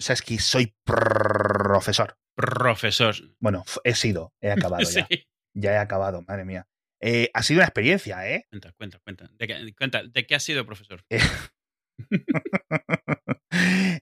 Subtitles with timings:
[0.00, 2.16] sabes que soy profesor.
[2.34, 3.14] Profesor.
[3.38, 5.06] Bueno, he sido, he acabado ya.
[5.54, 6.66] Ya he acabado, madre mía.
[7.02, 8.46] Eh, ha sido una experiencia, ¿eh?
[8.50, 9.30] Cuenta, cuenta, cuenta.
[9.38, 11.04] ¿De qué, cuenta, ¿de qué has sido profesor?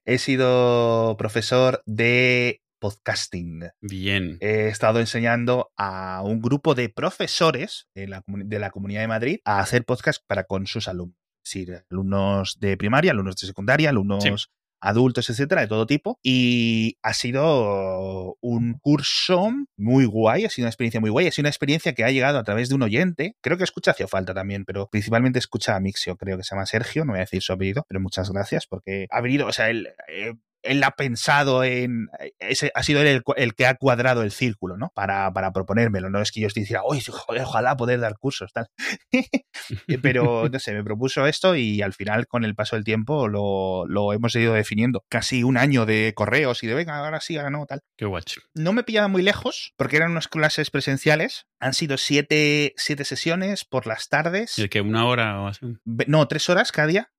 [0.04, 3.71] he sido profesor de podcasting.
[3.80, 4.39] Bien.
[4.40, 9.39] He estado enseñando a un grupo de profesores de la, de la Comunidad de Madrid
[9.44, 11.17] a hacer podcast para con sus alumnos.
[11.44, 14.50] Es decir, alumnos de primaria, alumnos de secundaria, alumnos
[14.81, 16.18] adultos, etcétera, de todo tipo.
[16.23, 21.45] Y ha sido un curso muy guay, ha sido una experiencia muy guay, ha sido
[21.45, 23.37] una experiencia que ha llegado a través de un oyente.
[23.41, 26.67] Creo que escucha hacia falta también, pero principalmente escucha a Mixio, creo que se llama
[26.67, 29.71] Sergio, no voy a decir su apellido, pero muchas gracias porque ha venido, o sea,
[29.71, 30.35] él, eh,
[30.68, 32.08] él ha pensado en.
[32.39, 34.91] Ese ha sido él el, que ha cuadrado el círculo, ¿no?
[34.95, 36.11] Para, para proponérmelo.
[36.11, 38.69] No es que yo estoy diciendo, uy, joder, ojalá poder dar cursos, tal.
[40.03, 43.87] Pero, no sé, me propuso esto y al final, con el paso del tiempo, lo,
[43.87, 45.05] lo, hemos ido definiendo.
[45.09, 47.81] Casi un año de correos y de venga, ahora sí, ahora no, tal.
[47.97, 48.41] Qué guacho.
[48.55, 51.47] No me pillaba muy lejos, porque eran unas clases presenciales.
[51.61, 54.59] Han sido siete, siete sesiones por las tardes.
[54.59, 55.67] ¿Y que una hora o así?
[55.84, 57.11] No, tres horas cada día.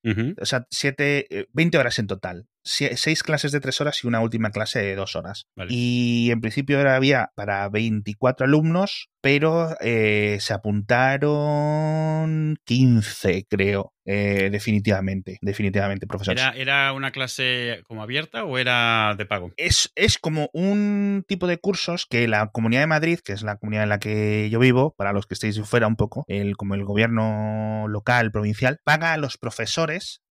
[0.42, 4.22] O sea, siete, 20 eh, horas en total seis clases de tres horas y una
[4.22, 5.48] última clase de dos horas.
[5.67, 13.94] Y en principio había para 24 alumnos, pero eh, se apuntaron 15, creo.
[14.11, 16.36] Eh, definitivamente, definitivamente, profesor.
[16.56, 19.52] ¿Era, una clase como abierta o era de pago?
[19.56, 23.58] Es, es como un tipo de cursos que la Comunidad de Madrid, que es la
[23.58, 26.73] comunidad en la que yo vivo, para los que estéis fuera un poco, el, como
[26.73, 30.23] el gobierno local, provincial, paga a los profesores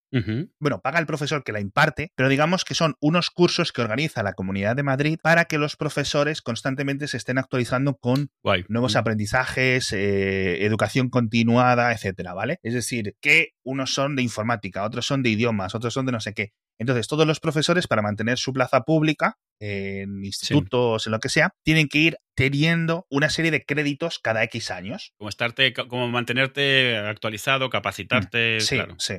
[0.58, 4.22] bueno, paga el profesor que la imparte, pero digamos que son unos cursos que organiza
[4.22, 8.30] la Comunidad de Madrid para que los profesores constantemente se estén actualizando con
[8.68, 8.98] nuevos mm.
[8.98, 12.58] aprendizajes, eh, educación continuada, etcétera, ¿vale?
[12.62, 16.20] Es decir, que unos son de informática, otros son de idiomas, otros son de no
[16.20, 16.52] sé qué.
[16.80, 21.50] Entonces, todos los profesores, para mantener su plaza pública, en institutos, en lo que sea,
[21.64, 25.12] tienen que ir teniendo una serie de créditos cada X años.
[25.18, 28.60] Como estarte, como mantenerte actualizado, capacitarte.
[28.60, 28.78] sí.
[28.98, 29.14] sí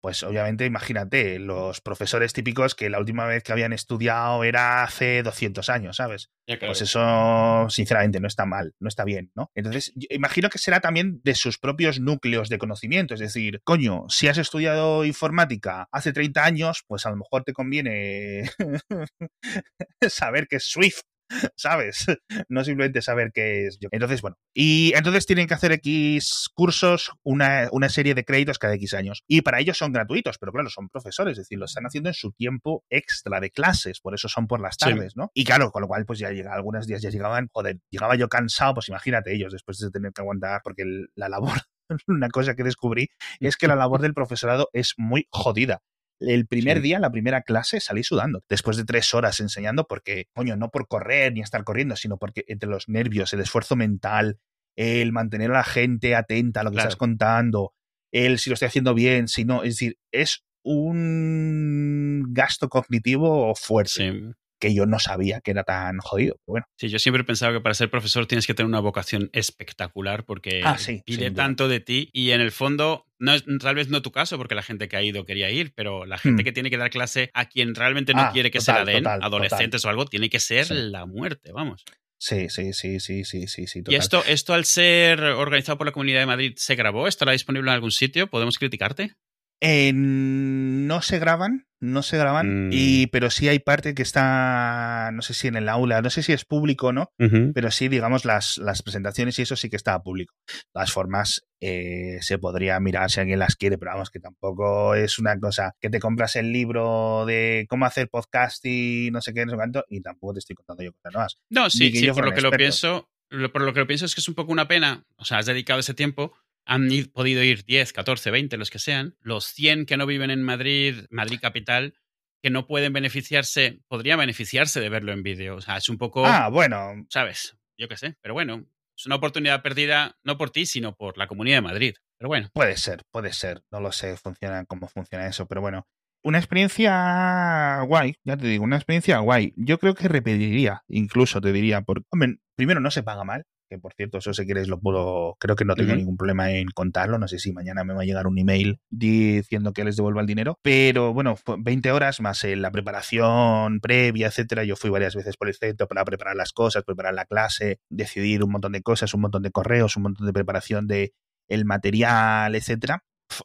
[0.00, 5.22] pues obviamente imagínate, los profesores típicos que la última vez que habían estudiado era hace
[5.22, 6.30] 200 años, ¿sabes?
[6.60, 9.50] Pues eso, sinceramente, no está mal, no está bien, ¿no?
[9.54, 14.28] Entonces, imagino que será también de sus propios núcleos de conocimiento, es decir, coño, si
[14.28, 18.44] has estudiado informática hace 30 años, pues a lo mejor te conviene
[20.08, 21.02] saber que es Swift
[21.56, 22.06] ¿sabes?
[22.48, 23.88] No simplemente saber qué es yo.
[23.92, 28.74] Entonces, bueno, y entonces tienen que hacer X cursos, una, una, serie de créditos cada
[28.74, 29.22] X años.
[29.26, 32.14] Y para ellos son gratuitos, pero claro, son profesores, es decir, lo están haciendo en
[32.14, 35.30] su tiempo extra de clases, por eso son por las tardes, ¿no?
[35.34, 38.28] Y claro, con lo cual, pues ya llega, algunos días ya llegaban, joder, llegaba yo
[38.28, 40.84] cansado, pues imagínate ellos después de tener que aguantar, porque
[41.14, 41.58] la labor
[42.06, 43.08] una cosa que descubrí
[43.40, 45.82] es que la labor del profesorado es muy jodida
[46.20, 48.42] el primer día, la primera clase, salí sudando.
[48.48, 52.44] Después de tres horas enseñando, porque, coño, no por correr ni estar corriendo, sino porque
[52.48, 54.38] entre los nervios, el esfuerzo mental,
[54.76, 57.74] el mantener a la gente atenta a lo que estás contando,
[58.12, 64.34] el si lo estoy haciendo bien, si no, es decir, es un gasto cognitivo fuerte
[64.58, 66.36] que yo no sabía que era tan jodido.
[66.46, 66.66] bueno.
[66.76, 70.24] Sí, yo siempre he pensado que para ser profesor tienes que tener una vocación espectacular
[70.24, 74.02] porque ah, pide tanto de ti y en el fondo, no es, tal vez no
[74.02, 76.44] tu caso porque la gente que ha ido quería ir, pero la gente hmm.
[76.44, 79.06] que tiene que dar clase a quien realmente no ah, quiere que se la den,
[79.06, 81.84] adolescentes o algo, tiene que ser la muerte, vamos.
[82.20, 83.82] Sí, sí, sí, sí, sí, sí, sí.
[83.86, 87.06] ¿Y esto, esto al ser organizado por la Comunidad de Madrid se grabó?
[87.06, 88.26] ¿Estará disponible en algún sitio?
[88.26, 89.14] ¿Podemos criticarte?
[89.60, 93.10] No se graban, no se graban, y, mm.
[93.10, 96.32] pero sí hay parte que está, no sé si en el aula, no sé si
[96.32, 97.12] es público o no,
[97.54, 100.34] pero sí, digamos, las, las presentaciones y eso sí que está público.
[100.46, 104.94] De todas formas, eh, se podría mirar si alguien las quiere, pero vamos, que tampoco
[104.94, 109.32] es una cosa que te compras el libro de cómo hacer podcast y no sé
[109.32, 111.38] qué, no sé cuánto, y tampoco te estoy contando yo cosas nuevas.
[111.50, 113.08] No, sí, sí, por lo que lo pienso,
[113.52, 115.46] por lo que lo pienso es que es un poco una pena, o sea, has
[115.46, 116.32] dedicado ese tiempo
[116.68, 119.16] han podido ir 10, 14, 20, los que sean.
[119.20, 121.94] Los 100 que no viven en Madrid, Madrid capital,
[122.42, 125.56] que no pueden beneficiarse, podrían beneficiarse de verlo en vídeo.
[125.56, 126.26] O sea, es un poco...
[126.26, 127.06] Ah, bueno.
[127.08, 127.56] ¿Sabes?
[127.78, 128.16] Yo qué sé.
[128.20, 128.66] Pero bueno,
[128.96, 131.94] es una oportunidad perdida no por ti, sino por la Comunidad de Madrid.
[132.18, 132.50] Pero bueno.
[132.52, 133.62] Puede ser, puede ser.
[133.70, 135.88] No lo sé funciona cómo funciona eso, pero bueno.
[136.22, 139.54] Una experiencia guay, ya te digo, una experiencia guay.
[139.56, 143.78] Yo creo que repetiría, incluso te diría, porque, hombre, primero no se paga mal, que
[143.78, 147.18] por cierto, eso si queréis lo puedo, creo que no tengo ningún problema en contarlo,
[147.18, 150.26] no sé si mañana me va a llegar un email diciendo que les devuelva el
[150.26, 155.36] dinero, pero bueno, 20 horas más en la preparación previa, etcétera, yo fui varias veces
[155.36, 159.12] por el centro para preparar las cosas, preparar la clase, decidir un montón de cosas,
[159.14, 161.12] un montón de correos, un montón de preparación de
[161.48, 163.02] el material, etcétera.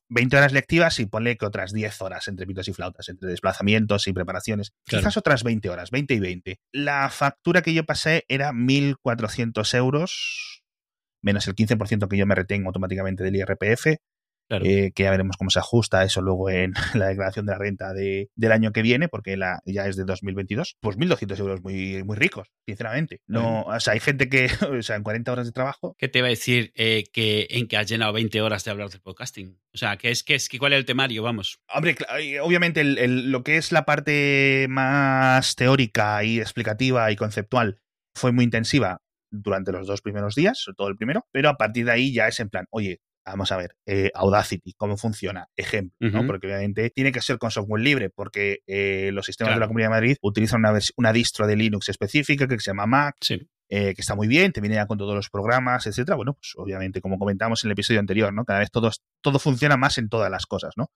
[0.09, 4.07] 20 horas lectivas y ponle que otras 10 horas entre pitos y flautas, entre desplazamientos
[4.07, 4.71] y preparaciones.
[4.85, 6.59] Quizás otras 20 horas, 20 y 20.
[6.71, 10.63] La factura que yo pasé era 1.400 euros,
[11.21, 13.97] menos el 15% que yo me retengo automáticamente del IRPF.
[14.49, 17.93] Eh, que ya veremos cómo se ajusta eso luego en la declaración de la renta
[17.93, 20.77] de, del año que viene, porque la, ya es de 2022.
[20.79, 23.21] Pues 1.200 euros muy, muy ricos, sinceramente.
[23.27, 24.45] No, o sea, hay gente que,
[24.79, 25.95] o sea, en 40 horas de trabajo.
[25.97, 28.89] ¿Qué te va a decir eh, que, en que has llenado 20 horas de hablar
[28.89, 29.59] del podcasting?
[29.73, 31.23] O sea, ¿qué es, qué es, ¿cuál es el temario?
[31.23, 31.59] Vamos.
[31.73, 31.95] Hombre,
[32.41, 37.79] obviamente lo que es la parte más teórica y explicativa y conceptual
[38.15, 39.01] fue muy intensiva
[39.31, 42.27] durante los dos primeros días, sobre todo el primero, pero a partir de ahí ya
[42.27, 46.25] es en plan, oye, vamos a ver, eh, Audacity, cómo funciona, ejemplo, ¿no?
[46.27, 49.87] Porque obviamente tiene que ser con software libre, porque eh, los sistemas de la Comunidad
[49.87, 53.15] de Madrid utilizan una, una distro de Linux específica que se llama Mac,
[53.69, 56.15] eh, que está muy bien, te viene ya con todos los programas, etcétera.
[56.15, 58.45] Bueno, pues obviamente, como comentamos en el episodio anterior, ¿no?
[58.45, 58.91] Cada vez todo,
[59.21, 60.91] todo funciona más en todas las cosas, ¿no?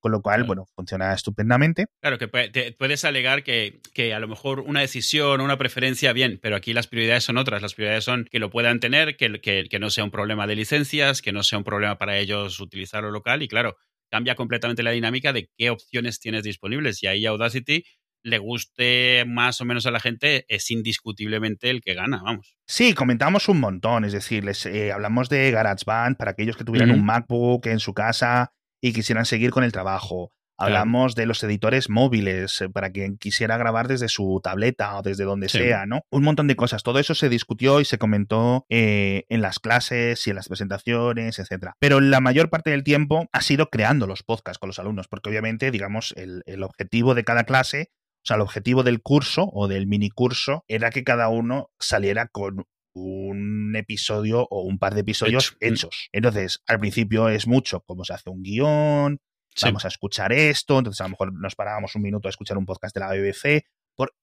[0.00, 1.86] Con lo cual, bueno, funciona estupendamente.
[2.00, 6.38] Claro, que puedes alegar que, que, a lo mejor una decisión o una preferencia, bien,
[6.42, 7.60] pero aquí las prioridades son otras.
[7.60, 10.56] Las prioridades son que lo puedan tener, que, que, que no sea un problema de
[10.56, 13.42] licencias, que no sea un problema para ellos utilizarlo local.
[13.42, 13.76] Y claro,
[14.10, 17.02] cambia completamente la dinámica de qué opciones tienes disponibles.
[17.02, 17.84] Y ahí Audacity
[18.22, 22.56] le guste más o menos a la gente, es indiscutiblemente el que gana, vamos.
[22.66, 26.90] Sí, comentamos un montón, es decir, les, eh, hablamos de GarageBand para aquellos que tuvieran
[26.90, 30.32] un MacBook en su casa y quisieran seguir con el trabajo.
[30.62, 35.24] Hablamos de los editores móviles, eh, para quien quisiera grabar desde su tableta o desde
[35.24, 36.02] donde sea, ¿no?
[36.10, 36.82] Un montón de cosas.
[36.82, 41.38] Todo eso se discutió y se comentó eh, en las clases y en las presentaciones,
[41.38, 41.76] etcétera.
[41.78, 45.30] Pero la mayor parte del tiempo ha sido creando los podcasts con los alumnos, porque
[45.30, 47.88] obviamente, digamos, el, el objetivo de cada clase,
[48.22, 52.28] o sea, el objetivo del curso o del mini curso era que cada uno saliera
[52.28, 55.64] con un episodio o un par de episodios mm.
[55.64, 56.08] hechos.
[56.12, 59.20] Entonces, al principio es mucho cómo se hace un guion,
[59.62, 62.66] vamos a escuchar esto, entonces a lo mejor nos parábamos un minuto a escuchar un
[62.66, 63.64] podcast de la BBC,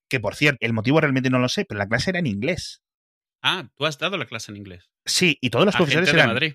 [0.10, 2.82] que por cierto, el motivo realmente no lo sé, pero la clase era en inglés.
[3.44, 4.90] Ah, tú has dado la clase en inglés.
[5.06, 6.30] Sí, y todos los profesores eran.
[6.30, 6.54] De Madrid.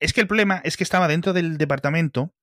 [0.00, 2.34] Es que el problema es que estaba dentro del departamento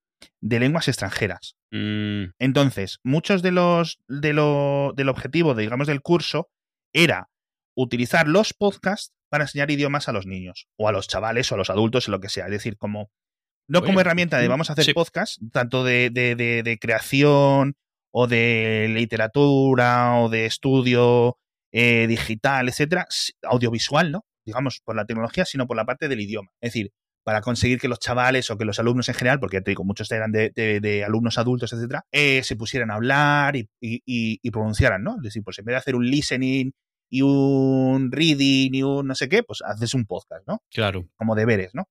[0.42, 1.58] de lenguas extranjeras.
[1.72, 2.32] Mm.
[2.40, 6.50] Entonces, muchos de los de lo, del objetivo, digamos, del curso
[6.94, 7.30] era
[7.76, 11.58] utilizar los podcasts para enseñar idiomas a los niños, o a los chavales, o a
[11.58, 12.46] los adultos, o lo que sea.
[12.46, 13.12] Es decir, como
[13.68, 17.76] no como herramienta de vamos a hacer podcast, tanto de, de, creación,
[18.12, 21.38] o de literatura, o de estudio
[21.72, 23.08] eh, digital, etcétera,
[23.44, 24.26] audiovisual, ¿no?
[24.46, 26.50] Digamos, por la tecnología, sino por la parte del idioma.
[26.62, 26.92] Es decir,
[27.24, 29.84] para conseguir que los chavales o que los alumnos en general, porque ya te digo,
[29.84, 35.16] muchos eran de, alumnos adultos, etcétera, eh, se pusieran a hablar y, y, pronunciaran, ¿no?
[35.16, 36.72] Es decir, pues en vez de hacer un listening
[37.14, 40.64] y un reading y un no sé qué, pues haces un podcast, ¿no?
[40.72, 41.08] Claro.
[41.16, 41.88] Como deberes, ¿no?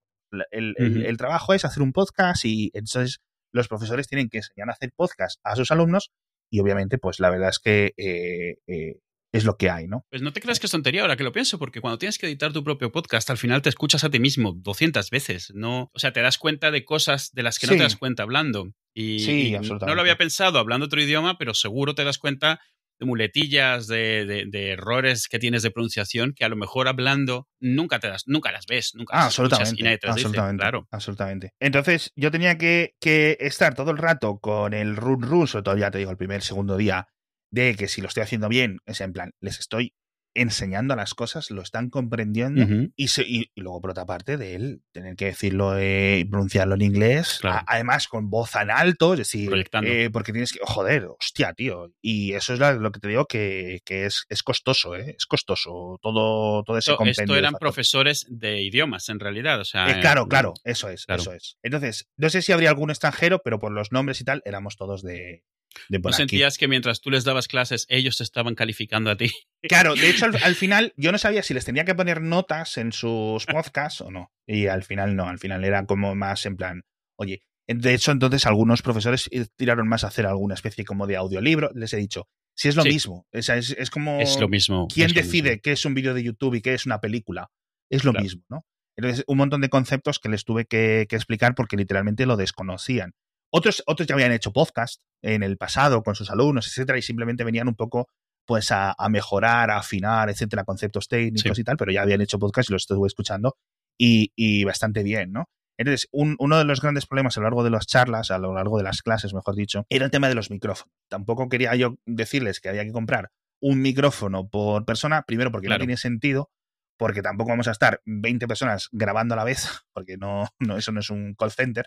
[0.51, 3.21] El, trabajo es hacer un podcast y entonces
[3.53, 6.11] los profesores tienen que enseñar a hacer podcast a sus alumnos
[6.51, 8.99] y obviamente pues la verdad es que eh, eh,
[9.31, 10.05] es lo que hay, ¿no?
[10.11, 12.27] Pues no te creas que es tontería ahora que lo pienso, porque cuando tienes que
[12.27, 15.93] editar tu propio podcast, al final te escuchas a ti mismo 200 veces, ¿no?
[15.95, 18.73] O sea, te das cuenta de cosas de las que no te das cuenta hablando.
[18.93, 19.87] Y, sí, absolutamente.
[19.87, 22.61] no lo había pensado hablando otro idioma, pero seguro te das cuenta
[23.05, 28.25] muletillas, de, errores que tienes de pronunciación que a lo mejor hablando nunca te das,
[28.27, 30.89] nunca las ves, nunca ah, absolutamente, absolutamente, claro.
[30.91, 31.53] Absolutamente.
[31.61, 32.95] Entonces, yo tenía que,
[33.41, 36.43] estar todo el rato con el run run, sobre todo ya te digo, el primer,
[36.43, 37.09] segundo día,
[37.51, 39.95] de que si lo estoy haciendo bien, es en plan, les estoy
[40.35, 45.17] enseñando las cosas, lo están comprendiendo y, y, luego por otra parte de él tener
[45.17, 49.51] que decirlo eh, y pronunciarlo en inglés, además con voz en alto, es decir,
[49.85, 53.81] eh, porque tienes que, joder, hostia, tío, y eso es lo que te digo que,
[53.87, 55.15] es, es, costoso, ¿eh?
[55.17, 57.23] es costoso todo, todo ese compendio.
[57.23, 60.01] Esto eran profesores de idiomas en realidad, o sea...
[60.01, 61.59] claro, claro, eso es, eso es.
[61.63, 65.03] Entonces, no sé si habría algún extranjero, pero por los nombres y tal, éramos todos
[65.03, 65.45] de,
[65.89, 69.31] ¿No sentías que mientras tú les dabas clases, ellos te estaban calificando a ti?
[69.69, 72.91] Claro, de hecho, al, final yo no sabía si les tenía que poner notas en
[72.91, 74.33] sus podcasts o no.
[74.45, 76.83] Y al final no, al final era como más en plan,
[77.15, 81.71] oye, de hecho, entonces algunos profesores tiraron más a hacer alguna especie como de audiolibro.
[81.75, 84.21] Les he dicho, si es lo mismo, es, es, como.
[84.21, 84.89] Es lo mismo.
[84.93, 87.51] ¿Quién decide qué es un vídeo de YouTube y qué es una película?
[87.89, 88.67] Es lo mismo, ¿no?
[88.97, 93.15] Entonces, un montón de conceptos que les tuve que, que explicar porque literalmente lo desconocían.
[93.55, 97.45] Otros, otros ya habían hecho podcast en el pasado con sus alumnos, etcétera, y simplemente
[97.45, 98.09] venían un poco
[98.47, 102.71] pues a, mejorar, a afinar, etcétera, conceptos técnicos y tal, pero ya habían hecho podcast
[102.71, 103.57] y los estuve escuchando
[103.99, 105.49] y, bastante bien, ¿no?
[105.79, 108.79] Entonces, uno de los grandes problemas a lo largo de las charlas, a lo largo
[108.79, 110.93] de las clases, mejor dicho, era el tema de los micrófonos.
[111.09, 113.31] Tampoco quería yo decirles que había que comprar
[113.61, 116.51] un micrófono por persona, primero porque no tiene sentido,
[116.99, 120.93] porque tampoco vamos a estar 20 personas grabando a la vez, porque no, no, eso
[120.93, 121.87] no es un call center.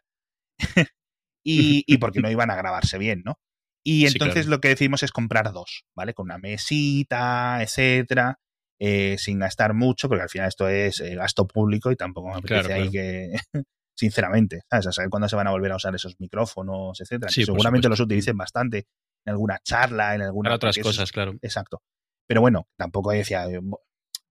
[1.45, 3.39] Y, porque no iban a grabarse bien, ¿no?
[3.83, 6.15] Y entonces lo que decidimos es comprar dos, ¿vale?
[6.15, 8.39] Con una mesita, etcétera,
[8.79, 12.37] eh, sin gastar mucho, porque al final esto es eh, gasto público y tampoco me
[12.37, 13.33] apetece ahí que,
[13.95, 14.87] sinceramente, ¿sabes?
[14.87, 17.31] A saber cuándo se van a volver a usar esos micrófonos, etcétera.
[17.31, 18.87] seguramente los utilicen bastante
[19.23, 20.49] en alguna charla, en alguna...
[20.49, 21.35] Para otras cosas, claro.
[21.43, 21.83] Exacto.
[22.27, 23.45] Pero bueno, tampoco decía,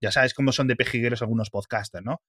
[0.01, 2.21] ya sabes cómo son de pejigueros algunos podcasters, ¿no?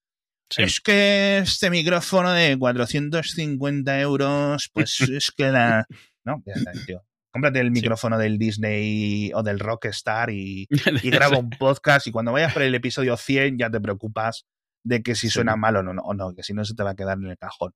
[0.56, 5.86] Es que este micrófono de 450 euros, pues es que la...
[6.24, 7.04] No, ya está, tío.
[7.32, 10.66] Cómprate el micrófono del Disney o del Rockstar y,
[11.02, 14.46] y graba un podcast y cuando vayas por el episodio 100 ya te preocupas
[14.84, 16.90] de que si suena mal o no, o no, que si no se te va
[16.90, 17.72] a quedar en el cajón.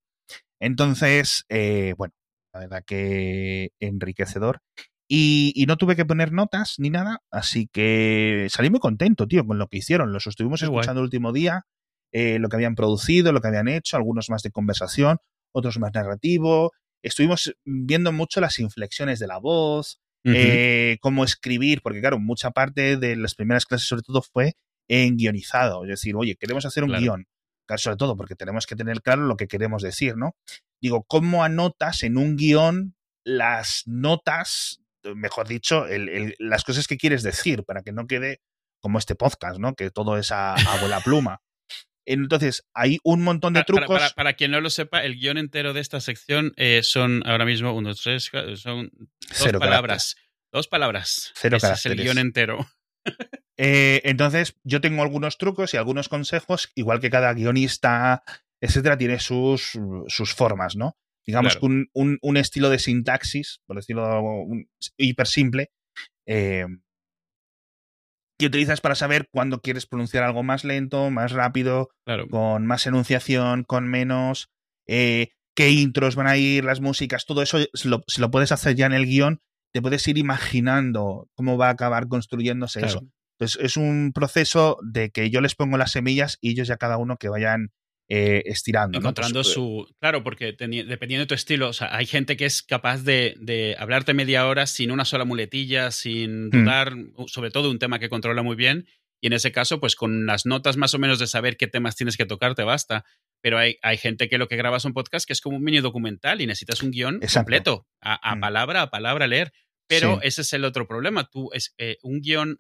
[0.60, 2.14] Entonces, eh, bueno,
[2.54, 4.60] la verdad que enriquecedor.
[5.12, 9.58] Y, no tuve que poner notas ni nada, así que salí muy contento, tío, con
[9.58, 10.12] lo que hicieron.
[10.12, 11.66] Los estuvimos escuchando el último día,
[12.12, 15.18] eh, lo que habían producido, lo que habían hecho, algunos más de conversación,
[15.52, 16.72] otros más narrativo.
[17.02, 22.96] Estuvimos viendo mucho las inflexiones de la voz, eh, cómo escribir, porque claro, mucha parte
[22.96, 24.54] de las primeras clases sobre todo fue
[24.88, 27.26] en guionizado, es decir, oye, queremos hacer un guion,
[27.76, 30.34] sobre todo porque tenemos que tener claro lo que queremos decir, ¿no?
[30.82, 34.80] Digo, ¿cómo anotas en un guion las notas
[35.14, 35.86] mejor dicho,
[36.38, 38.40] las cosas que quieres decir para que no quede
[38.80, 39.74] como este podcast, ¿no?
[39.74, 41.40] Que todo es a, abuela pluma.
[42.06, 44.12] Entonces, hay un montón de trucos.
[44.14, 47.72] Para, quien no lo sepa, el guion entero de esta sección eh, son ahora mismo
[47.72, 50.16] uno, tres, son dos palabras.
[50.52, 51.32] Dos palabras.
[51.36, 52.66] Cero Ese es el guion entero.
[53.62, 58.22] Eh, entonces, yo tengo algunos trucos y algunos consejos, igual que cada guionista,
[58.58, 59.78] etcétera, tiene sus,
[60.08, 60.96] sus formas, ¿no?
[61.26, 65.70] digamos un, un, estilo de sintaxis, por decirlo un, hiper simple,
[66.26, 66.66] eh,
[68.40, 71.90] que utilizas para saber cuándo quieres pronunciar algo más lento, más rápido,
[72.30, 74.50] con más enunciación, con menos,
[74.88, 78.86] eh, qué intros van a ir, las músicas, todo eso, lo, lo, puedes hacer ya
[78.86, 79.42] en el guion,
[79.72, 83.02] te puedes ir imaginando cómo va a acabar construyéndose eso.
[83.38, 86.96] Entonces es un proceso de que yo les pongo las semillas y ellos ya cada
[86.96, 87.72] uno que vayan
[88.12, 88.98] eh, estirando.
[88.98, 89.86] Encontrando pues, su.
[90.00, 94.14] Claro, porque dependiendo de tu estilo, o sea, hay gente que es capaz de, hablarte
[94.14, 96.50] media hora sin una sola muletilla, sin mm.
[96.50, 96.96] dudar,
[97.28, 98.88] sobre todo un tema que controla muy bien.
[99.22, 101.94] Y en ese caso, pues con las notas más o menos de saber qué temas
[101.94, 103.04] tienes que tocar, te basta.
[103.42, 105.78] Pero hay, hay gente que lo que grabas un podcast que es como un mini
[105.78, 108.40] documental y necesitas un guion completo, a, mm.
[108.40, 109.52] palabra a palabra leer.
[109.86, 111.28] Pero ese es el otro problema.
[111.28, 112.58] Tú, es, eh, un guion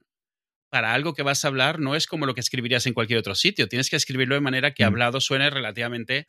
[0.70, 3.34] para algo que vas a hablar no es como lo que escribirías en cualquier otro
[3.34, 3.68] sitio.
[3.68, 4.86] Tienes que escribirlo de manera que mm.
[4.86, 6.26] hablado suene relativamente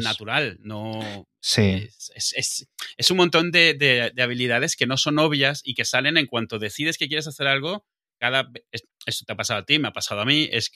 [0.00, 0.58] natural.
[0.60, 1.88] No, sí.
[2.14, 6.96] Es, un montón de, habilidades que no son obvias y que salen en cuanto decides
[6.96, 7.84] que quieres hacer algo.
[8.20, 10.48] Cada, esto te ha pasado a ti, me ha pasado a mí.
[10.52, 10.70] Es,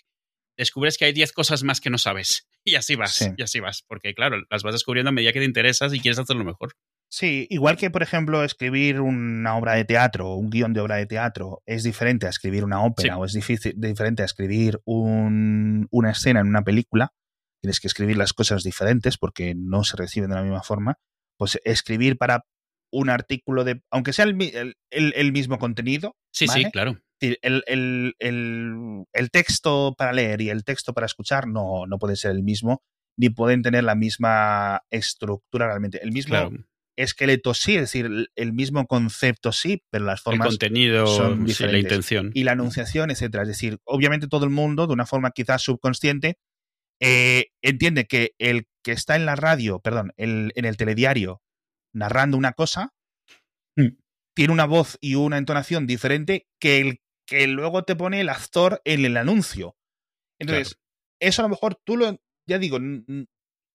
[0.57, 2.49] descubres que hay 10 cosas más que no sabes.
[2.67, 3.83] Y así vas, y así vas.
[3.87, 6.75] Porque, claro, las vas descubriendo a medida que te interesas y quieres hacerlo mejor.
[7.17, 11.07] Sí, igual que, por ejemplo, escribir una obra de teatro, un guion de obra de
[11.07, 16.41] teatro, es diferente a escribir una ópera o es difícil, diferente a escribir una escena
[16.41, 17.13] en una película,
[17.63, 20.99] tienes que escribir las cosas diferentes porque no se reciben de la misma forma,
[21.39, 22.47] pues escribir para
[22.93, 24.35] un artículo de, aunque sea el,
[25.33, 26.17] mismo contenido.
[26.33, 26.99] Sí, sí, claro.
[27.21, 32.43] El, el, texto para leer y el texto para escuchar no, no pueden ser el
[32.43, 32.83] mismo,
[33.17, 36.03] ni pueden tener la misma estructura realmente.
[36.03, 36.51] El mismo,
[36.97, 40.47] esqueleto sí, es decir, el mismo concepto sí, pero las formas.
[40.47, 41.73] El contenido, son diferentes.
[41.73, 42.31] la intención.
[42.35, 43.43] Y la anunciación, etcétera.
[43.43, 46.39] Es decir, obviamente todo el mundo, de una forma quizás subconsciente,
[47.01, 51.43] eh, entiende que el que está en la radio, perdón, en el telediario,
[51.93, 52.93] narrando una cosa,
[53.77, 53.97] mm.
[54.35, 58.83] tiene una voz y una entonación diferente que el que luego te pone el actor
[58.85, 59.77] en el anuncio.
[60.39, 60.79] Entonces,
[61.21, 62.79] eso a lo mejor tú lo, ya digo,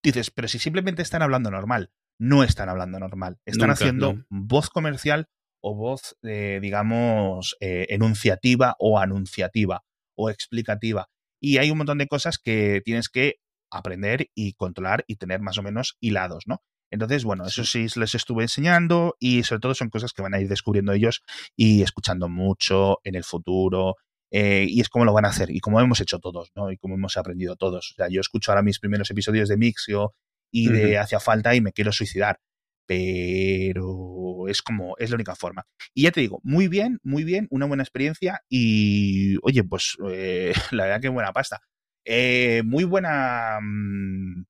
[0.03, 3.37] dices, pero si simplemente están hablando normal no están hablando normal.
[3.45, 5.27] Están haciendo voz comercial
[5.61, 9.81] o voz, eh, digamos, eh, enunciativa o anunciativa
[10.15, 11.07] o explicativa.
[11.41, 13.35] Y hay un montón de cosas que tienes que
[13.71, 16.61] aprender y controlar y tener más o menos hilados, ¿no?
[16.91, 20.41] Entonces, bueno, eso sí les estuve enseñando y sobre todo son cosas que van a
[20.41, 21.21] ir descubriendo ellos
[21.55, 23.95] y escuchando mucho en el futuro.
[24.31, 26.71] Eh, y es como lo van a hacer y como hemos hecho todos, ¿no?
[26.71, 27.91] Y como hemos aprendido todos.
[27.91, 30.13] O sea, yo escucho ahora mis primeros episodios de Mixio
[30.51, 32.39] y de hacia falta y me quiero suicidar.
[32.85, 35.65] Pero es como, es la única forma.
[35.93, 40.53] Y ya te digo, muy bien, muy bien, una buena experiencia y, oye, pues eh,
[40.71, 41.61] la verdad que buena pasta.
[42.05, 44.45] Eh, muy buena mm,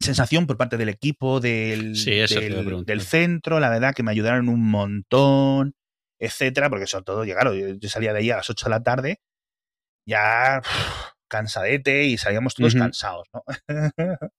[0.00, 5.74] sensación por parte del equipo, del, del, centro, la verdad que me ayudaron un montón,
[6.18, 9.20] etcétera, porque sobre todo llegaron, yo, salía de ahí a las 8 de la tarde,
[10.06, 10.62] ya
[11.28, 13.44] cansadete y salíamos todos cansados, ¿no?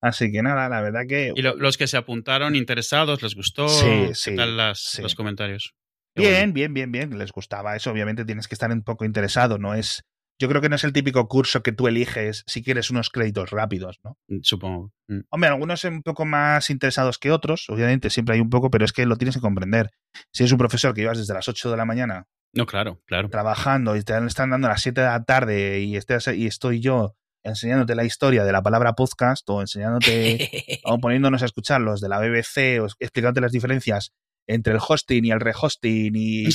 [0.00, 1.32] Así que nada, la verdad que.
[1.34, 3.68] ¿Y los que se apuntaron interesados, les gustó?
[3.68, 4.30] Sí, sí.
[4.30, 5.74] ¿Qué tal los comentarios?
[6.14, 7.18] bien, bien, bien, bien.
[7.18, 7.90] Les gustaba eso.
[7.90, 9.58] Obviamente tienes que estar un poco interesado.
[9.58, 10.04] No es.
[10.38, 13.50] Yo creo que no es el típico curso que tú eliges si quieres unos créditos
[13.50, 14.18] rápidos, ¿no?
[14.28, 14.92] Mm, supongo.
[15.08, 15.20] Mm.
[15.30, 18.84] Hombre, algunos son un poco más interesados que otros, obviamente, siempre hay un poco, pero
[18.84, 19.92] es que lo tienes que comprender.
[20.34, 22.26] Si eres un profesor que llevas desde las 8 de la mañana
[22.56, 23.28] no, claro, claro.
[23.28, 27.14] Trabajando y te están dando a las 7 de la tarde y, y estoy yo
[27.48, 32.08] enseñándote la historia de la palabra podcast o enseñándote o poniéndonos a escuchar los de
[32.08, 34.12] la BBC o explicándote las diferencias
[34.46, 36.48] entre el hosting y el rehosting y,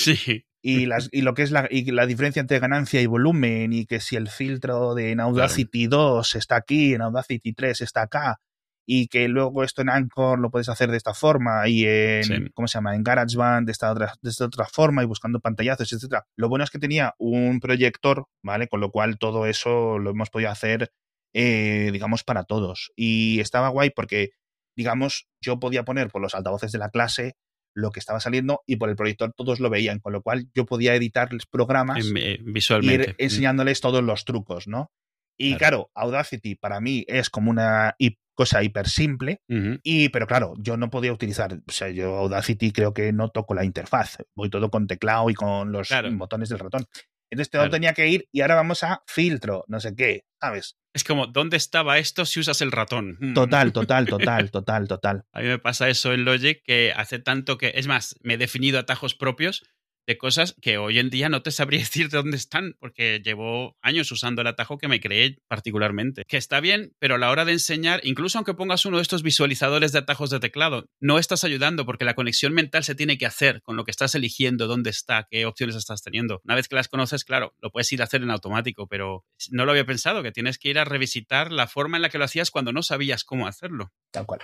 [0.62, 3.86] y, las, y lo que es la, y la diferencia entre ganancia y volumen y
[3.86, 8.40] que si el filtro de en Audacity 2 está aquí, en Audacity 3 está acá
[8.86, 12.68] y que luego esto en Anchor lo puedes hacer de esta forma y en, ¿cómo
[12.68, 12.96] se llama?
[12.96, 16.26] En GarageBand de esta, otra, de esta otra forma y buscando pantallazos, etcétera.
[16.36, 18.68] Lo bueno es que tenía un proyector, ¿vale?
[18.68, 20.92] Con lo cual todo eso lo hemos podido hacer,
[21.34, 22.92] eh, digamos, para todos.
[22.96, 24.32] Y estaba guay porque,
[24.76, 27.36] digamos, yo podía poner por los altavoces de la clase
[27.74, 30.66] lo que estaba saliendo y por el proyector todos lo veían, con lo cual yo
[30.66, 33.08] podía editarles programas eh, visualmente.
[33.08, 34.92] y ir enseñándoles todos los trucos, ¿no?
[35.38, 35.90] Y claro.
[35.96, 37.96] Audacity para mí es como una
[38.34, 39.42] cosa hiper simple,
[39.84, 43.54] y, pero claro, yo no podía utilizar, o sea, yo Audacity creo que no toco
[43.54, 46.86] la interfaz, voy todo con teclado y con los botones del ratón.
[47.32, 50.78] Entonces todo tenía que ir y ahora vamos a filtro, no sé qué, ¿sabes?
[50.94, 53.18] Es como, ¿dónde estaba esto si usas el ratón?
[53.22, 53.34] Mm.
[53.34, 55.24] Total, total, total, total, total.
[55.32, 58.38] A mí me pasa eso en Logic que hace tanto que, es más, me he
[58.38, 59.64] definido atajos propios
[60.08, 63.78] de cosas que hoy en día no te sabría decir de dónde están, porque llevo
[63.82, 66.24] años usando el atajo que me creé particularmente.
[66.28, 69.24] Que está bien, pero a la hora de enseñar, incluso aunque pongas uno de estos
[69.24, 73.26] visualizadores de atajos de teclado, no estás ayudando porque la conexión mental se tiene que
[73.26, 76.42] hacer con lo que estás eligiendo, dónde está, qué opciones estás teniendo.
[76.44, 79.66] Una vez que las conoces, claro, lo puedes ir a hacer en automático, pero no
[79.66, 82.26] lo había pensado, que tienes que ir a revisitar la forma en la que lo
[82.26, 83.92] hacías cuando no sabías cómo hacerlo.
[84.12, 84.42] Tal cual.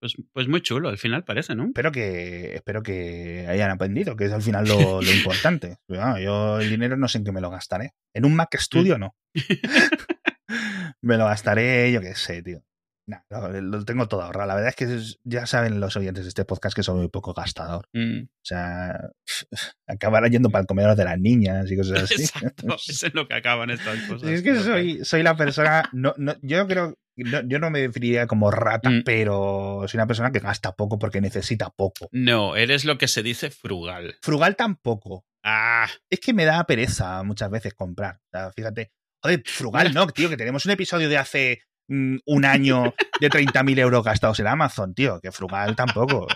[0.00, 1.66] Pues, pues muy chulo, al final parece, ¿no?
[1.66, 5.78] Espero que, espero que hayan aprendido, que es al final lo, importante.
[5.88, 7.94] yo el dinero no sé en qué me lo gastaré.
[8.14, 9.16] En un Mac Studio no.
[11.02, 12.62] me lo gastaré, yo qué sé, tío.
[13.28, 14.46] lo, tengo todo ahorrado.
[14.46, 17.34] La verdad es que ya saben los oyentes de este podcast que soy muy poco
[17.34, 17.88] gastador.
[17.92, 18.22] Mm.
[18.22, 19.00] O sea,
[19.88, 22.22] acabará yendo para el comedor de las niñas y cosas así.
[22.22, 24.28] Exacto, eso es lo que acaban estas cosas.
[24.28, 25.88] es que soy, soy la persona.
[25.92, 29.02] No, no, yo creo yo no me definiría como rata, mm.
[29.04, 32.08] pero soy una persona que gasta poco porque necesita poco.
[32.12, 34.16] No, eres lo que se dice frugal.
[34.22, 35.24] Frugal tampoco.
[35.42, 35.88] Ah.
[36.10, 38.20] Es que me da pereza muchas veces comprar.
[38.54, 38.92] fíjate.
[39.22, 43.78] Joder, frugal no, tío, que tenemos un episodio de hace mm, un año de 30.000
[43.80, 46.28] euros gastados en Amazon, tío, que frugal tampoco.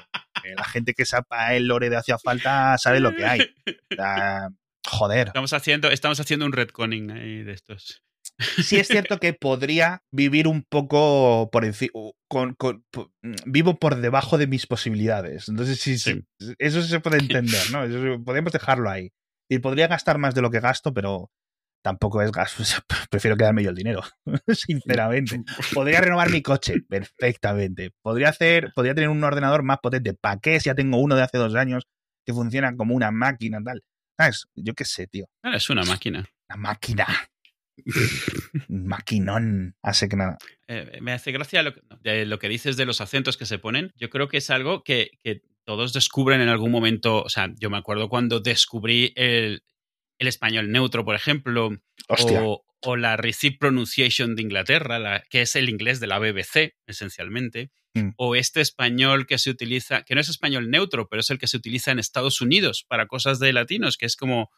[0.57, 3.55] la gente que sepa el lore de hacía falta sabe lo que hay.
[4.85, 5.29] joder.
[5.29, 8.03] Estamos haciendo, estamos haciendo un retconning ahí de estos
[8.65, 11.93] sí es cierto que podría vivir un poco por encima,
[12.29, 12.57] con,
[13.23, 15.49] mm, vivo por debajo de mis posibilidades.
[15.49, 16.23] Entonces, sí, sí.
[16.59, 18.25] eso se puede entender, ¿no?
[18.25, 19.11] podemos dejarlo ahí.
[19.51, 21.31] Y podría gastar más de lo que gasto, pero
[21.83, 22.63] tampoco es gasto.
[23.11, 24.03] Prefiero quedarme yo el dinero,
[24.49, 25.43] sinceramente.
[25.75, 27.91] Podría renovar mi coche perfectamente.
[28.03, 30.15] Podría hacer, podría tener un ordenador más potente.
[30.15, 30.59] ¿Para qué?
[30.61, 31.85] Si ya tengo uno de hace dos años
[32.25, 33.83] que funciona como una máquina tal.
[34.19, 34.47] ¿Sabes?
[34.55, 35.27] Yo qué sé, tío.
[35.43, 36.25] Es una máquina.
[36.49, 37.07] Una máquina.
[38.69, 39.77] Maquinón.
[39.83, 40.39] Hace que nada.
[40.69, 43.93] Eh, me hace gracia lo, de lo que dices de los acentos que se ponen.
[43.97, 45.11] Yo creo que es algo que,
[45.65, 47.23] todos descubren en algún momento.
[47.23, 49.63] O sea, yo me acuerdo cuando descubrí el,
[50.19, 51.71] español neutro, por ejemplo,
[52.09, 58.11] o, la Receive Pronunciation de Inglaterra, que es el inglés de la BBC, esencialmente, mm.
[58.17, 61.47] o este español que se utiliza, que no es español neutro, pero es el que
[61.47, 64.51] se utiliza en Estados Unidos para cosas de latinos, que es como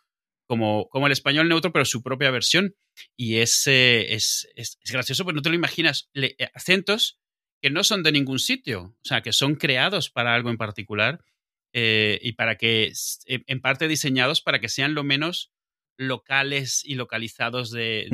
[0.46, 2.74] como, como el español neutro, pero su propia versión.
[3.16, 6.10] Y es, es, es, gracioso, porque no te lo imaginas.
[6.14, 7.18] Eh, acentos
[7.60, 11.24] que no son de ningún sitio, o sea, que son creados para algo en particular
[11.72, 12.92] eh, y para que,
[13.26, 15.50] en parte diseñados para que sean lo menos
[15.96, 18.08] locales y localizados de,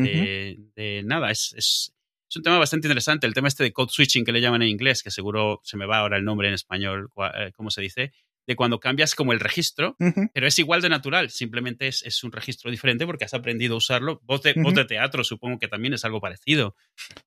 [0.77, 1.31] de, nada.
[1.31, 1.93] Es, es,
[2.29, 3.27] es, un tema bastante interesante.
[3.27, 5.87] El tema este de code switching que le llaman en inglés, que seguro se me
[5.87, 8.13] va ahora el nombre en español, eh, ¿cómo se dice?
[8.47, 9.97] De cuando cambias como el registro,
[10.35, 14.21] pero es igual de natural, simplemente es, un registro diferente porque has aprendido a usarlo.
[14.25, 16.77] Voz de, de teatro supongo que también es algo parecido.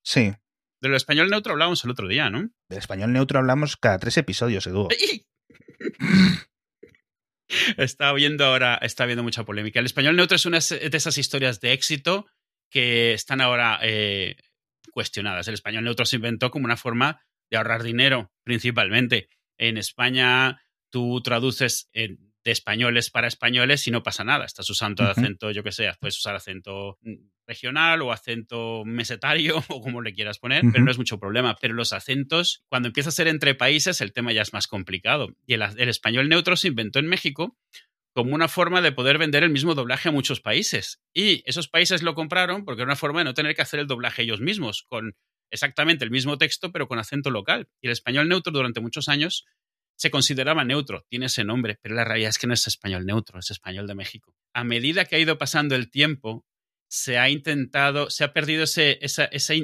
[0.02, 0.34] Sí.
[0.82, 2.50] Del español neutro hablamos el otro día, ¿no?
[2.68, 4.90] Del español neutro hablamos cada tres episodios, Edu.
[7.78, 9.80] está viendo ahora, está viendo mucha polémica.
[9.80, 12.26] El español neutro es una de esas historias de éxito
[12.70, 14.36] que están ahora eh,
[14.92, 15.48] cuestionadas.
[15.48, 19.30] El español neutro se inventó como una forma de ahorrar dinero, principalmente.
[19.58, 20.63] En España
[20.94, 24.46] tú traduces de españoles para españoles y no pasa nada.
[24.46, 27.16] Estás usando acento, yo que sé, puedes usar acento mm,
[27.48, 31.56] regional o acento mesetario o como le quieras poner, pero no es mucho problema.
[31.60, 35.36] Pero los acentos, cuando empieza a ser entre países, el tema ya es más complicado.
[35.48, 37.58] Y el, el español neutro se inventó en México
[38.14, 41.02] como una forma de poder vender el mismo doblaje a muchos países.
[41.12, 43.88] Y esos países lo compraron porque era una forma de no tener que hacer el
[43.88, 45.16] doblaje ellos mismos, con
[45.50, 47.68] exactamente el mismo texto, pero con acento local.
[47.82, 49.46] Y el español neutro durante muchos años
[49.96, 53.40] se consideraba neutro, tiene ese nombre, pero la realidad es que no es español neutro,
[53.40, 54.36] es español de México.
[54.54, 56.46] A medida que ha ido pasando el tiempo,
[56.94, 59.56] se ha intentado, se ha perdido ese, esa, esa,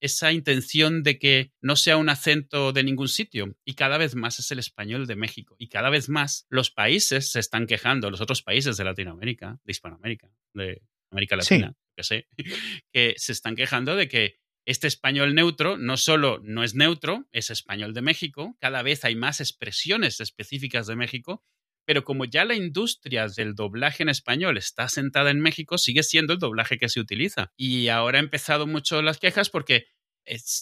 [0.00, 4.38] esa, intención de que no sea un acento de ningún sitio y cada vez más
[4.38, 8.22] es el español de México y cada vez más los países se están quejando, los
[8.22, 10.80] otros países de Latinoamérica, de Hispanoamérica, de
[11.10, 12.26] América Latina, que sé,
[12.90, 17.50] que se están quejando de que este español neutro no solo no es neutro, es
[17.50, 21.42] español de México, cada vez hay más expresiones específicas de México
[21.84, 26.32] pero como ya la industria del doblaje en español está sentada en México, sigue siendo
[26.32, 27.52] el doblaje que se utiliza.
[27.56, 29.86] Y ahora han empezado mucho las quejas porque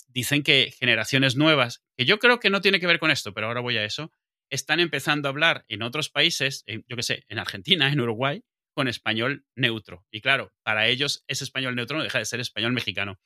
[0.09, 3.49] dicen que generaciones nuevas, que yo creo que no tiene que ver con esto, pero
[3.49, 4.11] ahora voy a eso,
[4.51, 8.43] están empezando a hablar en otros países, yo qué sé, en Argentina, en Uruguay,
[8.75, 10.07] con español neutro.
[10.11, 13.21] Y claro, para ellos ese español neutro no deja de ser español mexicano.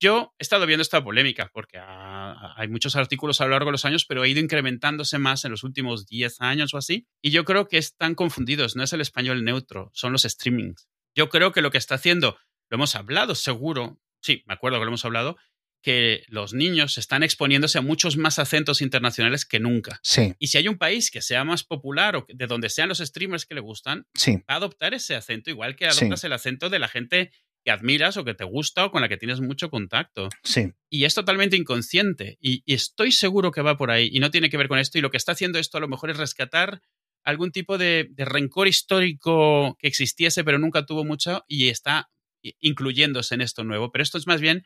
[0.00, 3.84] Yo he estado viendo esta polémica porque hay muchos artículos a lo largo de los
[3.84, 7.08] años, pero ha ido incrementándose más en los últimos 10 años o así.
[7.20, 8.76] Y yo creo que están confundidos.
[8.76, 10.88] No es el español neutro, son los streamings.
[11.16, 12.38] Yo creo que lo que está haciendo,
[12.70, 15.36] lo hemos hablado seguro, sí, me acuerdo que lo hemos hablado,
[15.82, 20.00] que los niños están exponiéndose a muchos más acentos internacionales que nunca.
[20.02, 20.34] Sí.
[20.38, 23.46] Y si hay un país que sea más popular o de donde sean los streamers
[23.46, 26.88] que le gustan, va a adoptar ese acento, igual que adoptas el acento de la
[26.88, 27.32] gente
[27.68, 30.30] que admiras o que te gusta o con la que tienes mucho contacto.
[30.42, 30.72] Sí.
[30.88, 32.38] Y es totalmente inconsciente.
[32.40, 34.96] Y, estoy seguro que va por ahí y no tiene que ver con esto.
[34.96, 36.80] Y lo que está haciendo esto a lo mejor es rescatar
[37.24, 42.08] algún tipo de, rencor histórico que existiese pero nunca tuvo mucho y está
[42.40, 43.92] incluyéndose en esto nuevo.
[43.92, 44.64] Pero esto es más bien,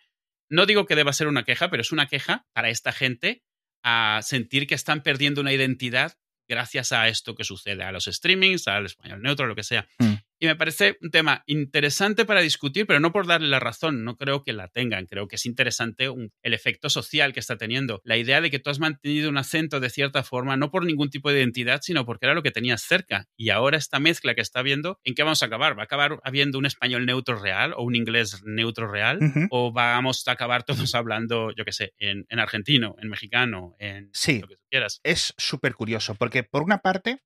[0.49, 3.43] no digo que deba ser una queja, pero es una queja para esta gente
[3.83, 8.69] a sentir que están perdiendo una identidad gracias a esto que sucede, a los streamings,
[8.69, 9.89] al español neutro, lo que sea.
[9.99, 10.15] Mm.
[10.43, 14.17] Y me parece un tema interesante para discutir, pero no por darle la razón, no
[14.17, 16.09] creo que la tengan, creo que es interesante
[16.43, 18.01] el efecto social que está teniendo.
[18.03, 21.11] La idea de que tú has mantenido un acento de cierta forma, no por ningún
[21.11, 23.29] tipo de identidad, sino porque era lo que tenías cerca.
[23.37, 25.79] Y ahora esta mezcla que está viendo, ¿en qué vamos a acabar?
[25.79, 29.21] ¿Va a acabar habiendo un español neutro real o un inglés neutro real?
[29.51, 34.49] ¿O vamos a acabar todos hablando, yo qué sé, en, argentino, en mexicano, en lo
[34.49, 34.99] que quieras?
[35.05, 37.23] Es súper curioso, porque por una parte,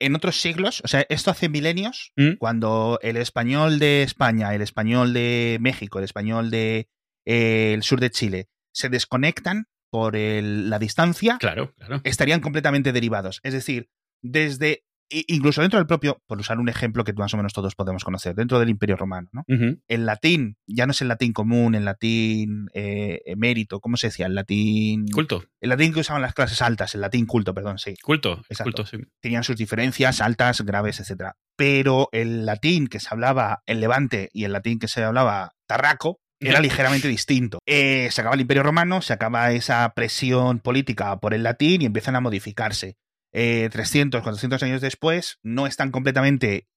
[0.00, 2.34] en otros siglos, o sea, esto hace milenios, ¿Mm?
[2.38, 6.86] cuando el español de España, el español de México, el español del
[7.24, 12.00] de, el sur de Chile se desconectan por la distancia, claro, claro.
[12.04, 13.40] estarían completamente derivados.
[13.42, 13.88] Es decir,
[14.22, 18.04] desde incluso dentro del propio, por usar un ejemplo que más o menos todos podemos
[18.04, 19.44] conocer, dentro del Imperio Romano, ¿no?
[19.88, 24.26] El latín, ya no es el latín común, el latín eh, emérito, ¿cómo se decía?
[24.26, 25.06] El latín...
[25.08, 25.44] Culto.
[25.60, 27.94] El latín que usaban las clases altas, el latín culto, perdón, sí.
[28.02, 28.64] Culto, Exacto.
[28.64, 28.98] culto, sí.
[29.20, 31.32] Tenían sus diferencias altas, graves, etc.
[31.56, 36.20] Pero el latín que se hablaba en Levante y el latín que se hablaba tarraco,
[36.40, 37.58] era ligeramente distinto.
[37.66, 41.86] Eh, se acaba el Imperio Romano, se acaba esa presión política por el latín y
[41.86, 42.96] empiezan a modificarse.
[43.32, 46.68] 300, eh, 400 años después, no están completamente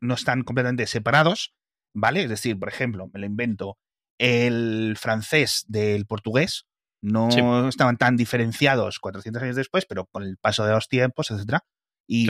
[0.00, 1.54] no están completamente separados,
[1.94, 2.24] ¿vale?
[2.24, 3.78] Es decir, por ejemplo, me lo invento,
[4.18, 6.66] el francés del portugués
[7.00, 11.64] no estaban tan diferenciados 400 años después, pero con el paso de los tiempos, etcétera,
[12.06, 12.28] y,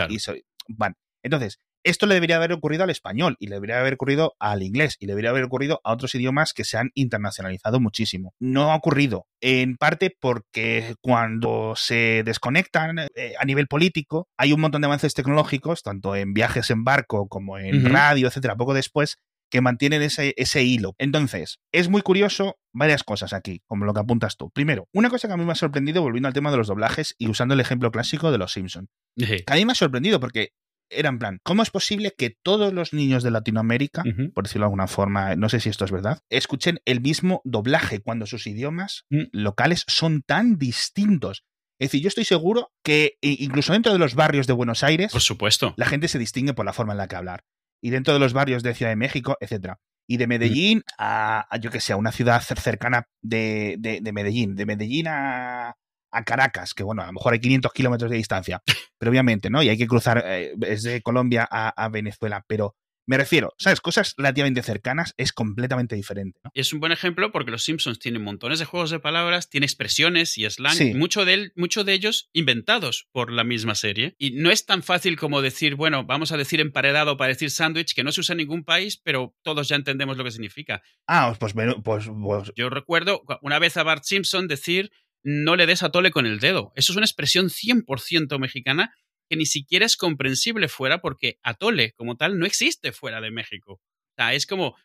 [0.68, 0.96] van.
[1.22, 4.96] Entonces, esto le debería haber ocurrido al español y le debería haber ocurrido al inglés
[5.00, 8.34] y le debería haber ocurrido a otros idiomas que se han internacionalizado muchísimo.
[8.38, 14.60] No ha ocurrido, en parte porque cuando se desconectan eh, a nivel político, hay un
[14.60, 19.18] montón de avances tecnológicos, tanto en viajes en barco como en radio, etcétera, poco después,
[19.52, 20.94] que mantienen ese, ese, hilo.
[20.96, 24.50] Entonces, es muy curioso varias cosas aquí, como lo que apuntas tú.
[24.50, 27.14] Primero, una cosa que a mí me ha sorprendido, volviendo al tema de los doblajes
[27.18, 28.88] y usando el ejemplo clásico de los Simpson.
[29.14, 30.52] Que a mí me ha sorprendido porque
[30.92, 34.02] era en plan, ¿cómo es posible que todos los niños de Latinoamérica,
[34.34, 38.00] por decirlo de alguna forma, no sé si esto es verdad, escuchen el mismo doblaje
[38.00, 39.24] cuando sus idiomas mm.
[39.32, 41.44] locales son tan distintos?
[41.78, 45.20] Es decir, yo estoy seguro que incluso dentro de los barrios de Buenos Aires, por
[45.20, 47.44] supuesto, la gente se distingue por la forma en la que hablar.
[47.82, 49.80] Y dentro de los barrios de Ciudad de México, etcétera.
[50.06, 54.54] Y de Medellín a, yo que sé, a una ciudad cercana de, de Medellín.
[54.54, 55.74] De Medellín a,
[56.12, 58.62] a Caracas, que bueno, a lo mejor hay 500 kilómetros de distancia,
[58.98, 59.62] pero obviamente, ¿no?
[59.62, 60.24] Y hay que cruzar,
[60.56, 63.80] desde eh, Colombia a, Venezuela, pero Me refiero, ¿sabes?
[63.80, 66.38] Cosas relativamente cercanas es completamente diferente.
[66.44, 66.52] ¿no?
[66.54, 70.38] Es un buen ejemplo porque los Simpsons tienen montones de juegos de palabras, tiene expresiones
[70.38, 74.14] y slang, mucho, de él, mucho de ellos inventados por la misma serie.
[74.18, 77.92] Y no es tan fácil como decir, bueno, vamos a decir emparedado para decir sándwich,
[77.92, 80.80] que no se usa en ningún país, pero todos ya entendemos lo que significa.
[81.08, 85.82] Ah, pues, pues, pues Yo recuerdo una vez a Bart Simpson decir no le des
[85.82, 86.72] a tole con el dedo.
[86.76, 88.94] Eso es una expresión 100% mexicana
[89.28, 93.74] que ni siquiera es comprensible fuera porque atole como tal no existe fuera de México.
[93.74, 94.76] O sea, es como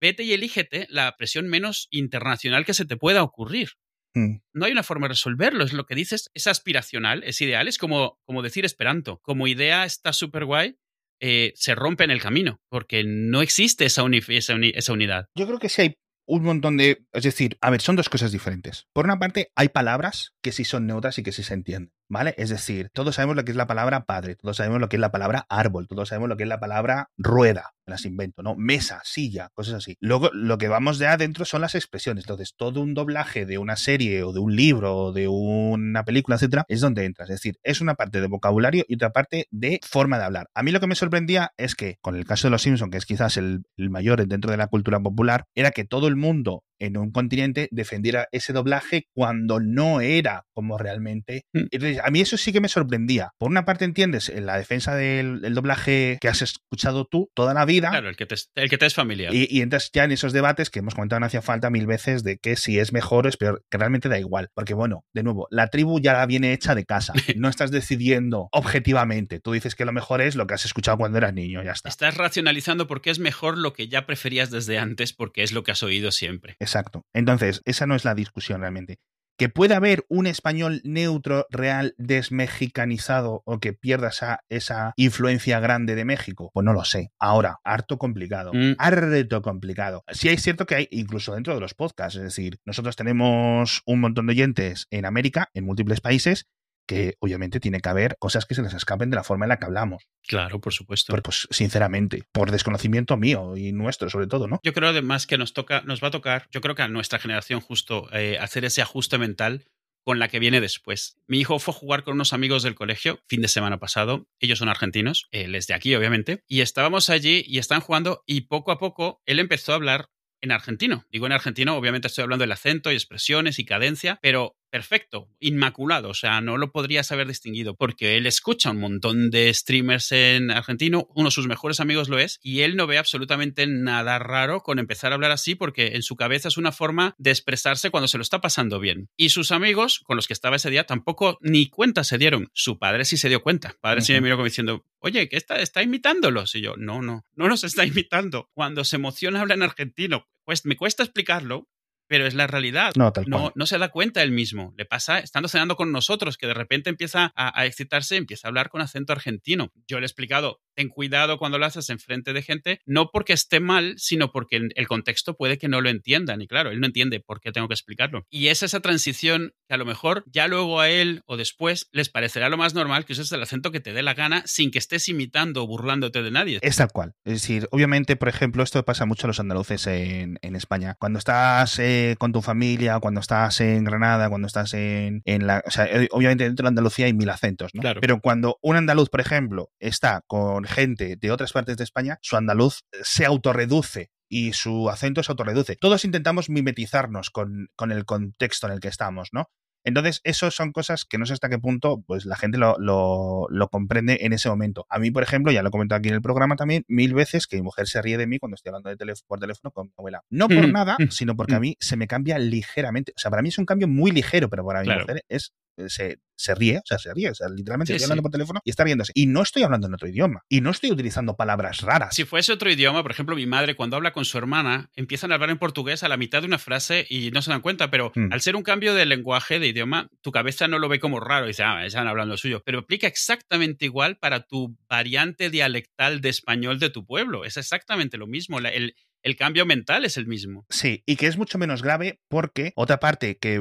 [0.00, 3.70] vete y elígete la presión menos internacional que se te pueda ocurrir.
[4.14, 4.36] Mm.
[4.54, 7.78] No hay una forma de resolverlo, es lo que dices, es aspiracional, es ideal, es
[7.78, 9.20] como, como decir esperanto.
[9.22, 10.78] Como idea está súper guay,
[11.20, 15.26] eh, se rompe en el camino, porque no existe esa, esa, unidad.
[15.34, 17.06] Yo creo que sí hay un montón de...
[17.12, 18.86] Es decir, a ver, son dos cosas diferentes.
[18.92, 21.92] Por una parte, hay palabras que sí son neutras y que sí se entienden.
[22.08, 22.34] ¿Vale?
[22.38, 25.00] Es decir, todos sabemos lo que es la palabra padre, todos sabemos lo que es
[25.00, 28.54] la palabra árbol, todos sabemos lo que es la palabra rueda, las invento, ¿no?
[28.56, 29.96] Mesa, silla, cosas así.
[30.00, 32.24] Luego, lo que vamos de adentro son las expresiones.
[32.24, 36.36] Entonces, todo un doblaje de una serie o de un libro o de una película,
[36.36, 37.28] etcétera, es donde entras.
[37.28, 40.48] Es decir, es una parte de vocabulario y otra parte de forma de hablar.
[40.54, 42.98] A mí lo que me sorprendía es que, con el caso de los Simpsons, que
[42.98, 46.62] es quizás el, el mayor dentro de la cultura popular, era que todo el mundo
[46.78, 51.44] en un continente defendiera ese doblaje cuando no era como realmente.
[51.52, 51.95] Mm.
[52.02, 53.32] A mí eso sí que me sorprendía.
[53.38, 57.64] Por una parte, entiendes en la defensa del, doblaje que has escuchado tú toda la
[57.64, 57.90] vida.
[57.90, 59.34] Claro, el que te, el que te es familiar.
[59.34, 62.22] Y, y, entras ya en esos debates que hemos comentado no hacía falta mil veces
[62.22, 64.50] de que si es mejor o es peor, que realmente da igual.
[64.54, 67.12] Porque, bueno, de nuevo, la tribu ya la viene hecha de casa.
[67.36, 69.40] No estás decidiendo objetivamente.
[69.40, 71.88] Tú dices que lo mejor es lo que has escuchado cuando eras niño, ya está.
[71.88, 75.72] Estás racionalizando porque es mejor lo que ya preferías desde antes porque es lo que
[75.72, 76.56] has oído siempre.
[76.60, 77.04] Exacto.
[77.12, 78.98] Entonces, esa no es la discusión realmente.
[79.36, 85.94] Que pueda haber un español neutro, real, desmexicanizado o que pierda esa, esa influencia grande
[85.94, 87.12] de México, pues no lo sé.
[87.18, 88.52] Ahora, harto complicado.
[88.54, 88.74] Mm.
[88.78, 90.04] Harto complicado.
[90.10, 94.00] Sí es cierto que hay, incluso dentro de los podcasts, es decir, nosotros tenemos un
[94.00, 96.46] montón de oyentes en América, en múltiples países,
[96.86, 99.58] que obviamente tiene que haber cosas que se les escapen de la forma en la
[99.58, 100.04] que hablamos.
[100.26, 101.12] Claro, por supuesto.
[101.12, 104.60] Pero pues sinceramente, por desconocimiento mío y nuestro sobre todo, ¿no?
[104.62, 107.18] Yo creo además que nos toca, nos va a tocar, yo creo que a nuestra
[107.18, 109.66] generación justo eh, hacer ese ajuste mental
[110.06, 111.18] con la que viene después.
[111.26, 114.28] Mi hijo fue a jugar con unos amigos del colegio fin de semana pasado.
[114.38, 116.44] Ellos son argentinos, él es de aquí, obviamente.
[116.46, 120.52] Y estábamos allí y están jugando y poco a poco él empezó a hablar en
[120.52, 121.04] argentino.
[121.10, 126.10] Digo en argentino, obviamente estoy hablando del acento y expresiones y cadencia, pero perfecto, inmaculado,
[126.10, 130.50] o sea, no lo podrías haber distinguido porque él escucha un montón de streamers en
[130.50, 134.60] argentino, uno de sus mejores amigos lo es, y él no ve absolutamente nada raro
[134.60, 138.06] con empezar a hablar así porque en su cabeza es una forma de expresarse cuando
[138.06, 139.08] se lo está pasando bien.
[139.16, 142.50] Y sus amigos con los que estaba ese día tampoco ni cuenta se dieron.
[142.52, 143.76] Su padre sí se dio cuenta.
[143.80, 146.54] Padre sí me miró como diciendo, oye, ¿qué está, está imitándolos?
[146.54, 148.50] Y yo, no, no, no nos está imitando.
[148.52, 150.28] Cuando se emociona habla en argentino.
[150.44, 151.68] Pues me cuesta explicarlo,
[152.06, 152.92] pero es la realidad.
[152.96, 153.12] No,
[153.54, 154.74] no, se da cuenta él mismo.
[154.76, 158.50] Le pasa estando cenando con nosotros, que de repente empieza a, a, excitarse, empieza a
[158.50, 159.72] hablar con acento argentino.
[159.86, 163.32] Yo le he explicado, ten cuidado cuando lo haces en frente de gente, no porque
[163.32, 166.42] esté mal, sino porque el contexto puede que no lo entiendan.
[166.42, 168.26] Y claro, él no entiende por qué tengo que explicarlo.
[168.30, 172.08] Y es esa transición que a lo mejor ya luego a él o después les
[172.08, 174.78] parecerá lo más normal que uses el acento que te dé la gana sin que
[174.78, 176.58] estés imitando o burlándote de nadie.
[176.62, 177.14] Es tal cual.
[177.24, 180.96] Es decir, obviamente, por ejemplo, esto pasa mucho a los andaluces en, España.
[180.98, 185.62] Cuando estás eh, con tu familia, cuando estás en Granada, cuando estás en, en la...
[185.66, 187.80] O sea, eh, obviamente dentro de Andalucía hay mil acentos, ¿no?
[187.80, 188.00] Claro.
[188.00, 192.36] Pero cuando un andaluz, por ejemplo, está con gente de otras partes de España, su
[192.36, 195.76] andaluz se autorreduce y su acento se autorreduce.
[195.76, 199.50] Todos intentamos mimetizarnos con, con, el contexto en el que estamos, ¿no?
[199.86, 203.68] Entonces, eso son cosas que no sé hasta qué punto pues la gente lo, lo,
[203.68, 204.84] comprende en ese momento.
[204.90, 207.46] A mí, por ejemplo, ya lo he comentado aquí en el programa también, mil veces
[207.46, 209.92] que mi mujer se ríe de mí cuando estoy hablando de por teléfono con mi
[209.96, 210.22] abuela.
[210.28, 213.12] No por nada, sino porque a mí se me cambia ligeramente.
[213.16, 215.52] O sea, para mí es un cambio muy ligero, pero para mi mujer es
[215.88, 218.70] se, se, ríe, o sea, se ríe, o sea, literalmente estoy hablando por teléfono y
[218.70, 219.12] está riéndose.
[219.14, 222.14] Y no estoy hablando en otro idioma, y no estoy utilizando palabras raras.
[222.14, 225.34] Si fuese otro idioma, por ejemplo, mi madre cuando habla con su hermana, empiezan a
[225.34, 228.12] hablar en portugués a la mitad de una frase y no se dan cuenta, pero
[228.14, 228.32] hmm.
[228.32, 231.46] al ser un cambio de lenguaje, de idioma, tu cabeza no lo ve como raro
[231.46, 236.28] y dice, ah, están hablando suyo, pero aplica exactamente igual para tu variante dialectal de
[236.28, 238.94] español de tu pueblo, es exactamente lo mismo, el,
[239.26, 240.64] el cambio mental es el mismo.
[240.70, 243.60] Sí, y que es mucho menos grave porque otra parte que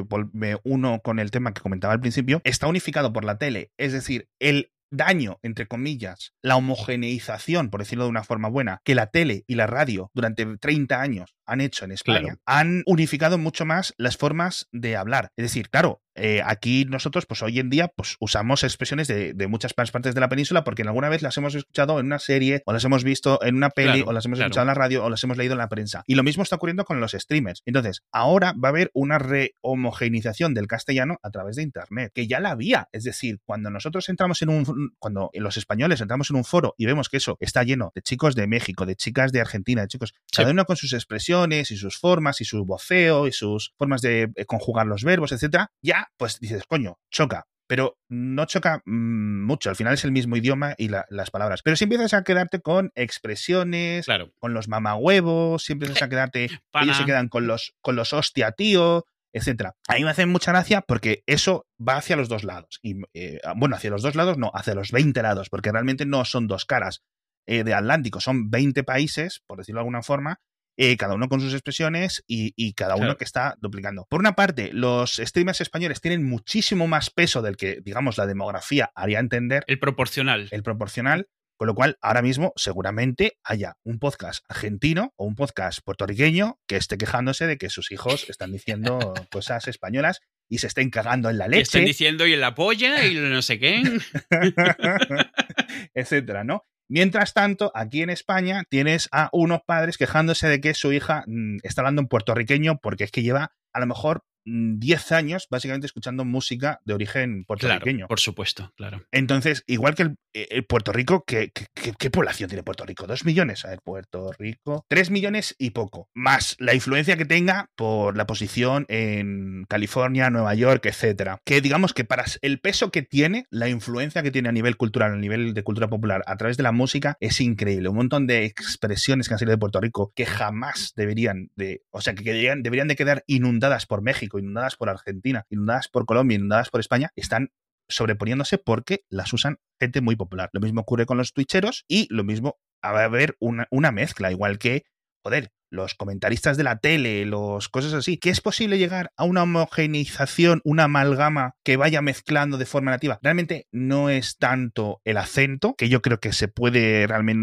[0.63, 3.71] uno con el tema que comentaba al principio, está unificado por la tele.
[3.77, 8.93] Es decir, el daño, entre comillas, la homogeneización, por decirlo de una forma buena, que
[8.93, 13.65] la tele y la radio durante 30 años han hecho en España, han unificado mucho
[13.65, 15.31] más las formas de hablar.
[15.35, 19.73] Es decir, claro, eh, aquí nosotros, pues hoy en día, pues usamos expresiones de, muchas
[19.73, 22.73] partes de la península porque en alguna vez las hemos escuchado en una serie, o
[22.73, 25.23] las hemos visto en una peli, o las hemos escuchado en la radio, o las
[25.23, 26.03] hemos leído en la prensa.
[26.07, 27.61] Y lo mismo está ocurriendo con los streamers.
[27.65, 32.39] Entonces, ahora va a haber una rehomogenización del castellano a través de Internet, que ya
[32.39, 32.87] la había.
[32.91, 36.85] Es decir, cuando nosotros entramos en un, cuando los españoles entramos en un foro y
[36.85, 40.13] vemos que eso está lleno de chicos de México, de chicas de Argentina, de chicos,
[40.31, 44.31] cada uno con sus expresiones y sus formas y su voceo y sus formas de
[44.35, 47.45] eh, conjugar los verbos, etcétera, ya pues dices, coño, choca.
[47.67, 51.63] Pero no choca mm, mucho, al final es el mismo idioma y las palabras.
[51.63, 54.05] Pero si empiezas a quedarte con expresiones,
[54.39, 58.51] con los mamahuevos, si empiezas a quedarte, ellos se quedan con los, con los hostia
[58.51, 59.75] tío, etcétera.
[59.87, 62.79] A mí me hace mucha gracia porque eso va hacia los dos lados.
[62.83, 66.23] Y, eh, bueno, hacia los dos lados no, hacia los 20 lados, porque realmente no
[66.23, 67.03] son dos caras
[67.47, 70.39] eh, de Atlántico, son 20 países, por decirlo de alguna forma,
[70.77, 74.05] eh, cada uno con sus expresiones y, cada uno que está duplicando.
[74.09, 78.91] Por una parte, los streamers españoles tienen muchísimo más peso del que, digamos, la demografía
[78.95, 79.63] haría entender.
[79.67, 80.47] El proporcional.
[80.51, 81.27] El proporcional.
[81.57, 86.75] Con lo cual, ahora mismo seguramente haya un podcast argentino o un podcast puertorriqueño que
[86.75, 91.37] esté quejándose de que sus hijos están diciendo cosas españolas y se estén cagando en
[91.37, 91.61] la leche.
[91.61, 93.81] estén diciendo y en la polla y no sé qué.
[95.93, 96.65] Etcétera, ¿no?
[96.87, 101.57] Mientras tanto, aquí en España tienes a unos padres quejándose de que su hija mm,
[101.63, 106.25] está hablando en puertorriqueño porque es que lleva a lo mejor 10 años básicamente escuchando
[106.25, 108.07] música de origen puertorriqueño.
[108.07, 109.03] por supuesto, claro.
[109.11, 113.07] Entonces, igual que el, eh, Puerto Rico, ¿qué, ¿qué, población tiene Puerto Rico?
[113.07, 113.65] ¿Dos millones?
[113.65, 114.85] A ver, Puerto Rico.
[114.89, 116.09] Tres millones y poco.
[116.13, 121.39] Más la influencia que tenga por la posición en California, Nueva York, etcétera.
[121.45, 125.13] Que digamos que para el peso que tiene, la influencia que tiene a nivel cultural,
[125.13, 127.89] a nivel de cultura popular, a través de la música, es increíble.
[127.89, 132.01] Un montón de expresiones que han salido de Puerto Rico que jamás deberían de, o
[132.01, 136.35] sea, que deberían, deberían de quedar inundadas por México inundadas por Argentina, inundadas por Colombia,
[136.35, 137.49] inundadas por España, están
[137.87, 140.49] sobreponiéndose porque las usan gente muy popular.
[140.53, 144.31] Lo mismo ocurre con los twitcheros y lo mismo va a haber una, una mezcla,
[144.31, 144.83] igual que,
[145.25, 149.41] joder, los comentaristas de la tele, los cosas así, que es posible llegar a una
[149.41, 153.17] homogeneización, una amalgama que vaya mezclando de forma nativa.
[153.23, 157.35] Realmente no es tanto el acento, que yo creo que se puede realmente